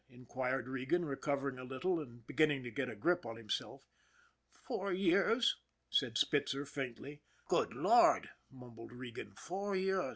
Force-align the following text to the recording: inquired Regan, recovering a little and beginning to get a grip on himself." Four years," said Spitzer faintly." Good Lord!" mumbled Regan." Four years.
inquired 0.09 0.67
Regan, 0.67 1.05
recovering 1.05 1.59
a 1.59 1.63
little 1.63 1.99
and 1.99 2.25
beginning 2.25 2.63
to 2.63 2.71
get 2.71 2.89
a 2.89 2.95
grip 2.95 3.23
on 3.23 3.35
himself." 3.35 3.83
Four 4.65 4.91
years," 4.91 5.55
said 5.91 6.17
Spitzer 6.17 6.65
faintly." 6.65 7.21
Good 7.51 7.75
Lord!" 7.75 8.31
mumbled 8.49 8.93
Regan." 8.93 9.35
Four 9.45 9.75
years. 9.75 10.09